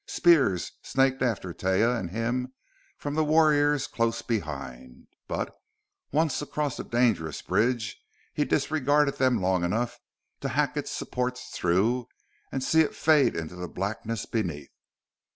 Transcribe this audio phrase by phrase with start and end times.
[0.07, 2.53] Spears snaked after Taia and him
[2.97, 5.55] from the warriors close behind; but,
[6.11, 8.01] once across the dangerous bridge,
[8.33, 9.99] he disregarded them long enough
[10.39, 12.07] to hack its supports through
[12.51, 14.71] and see it fade into the blackness beneath.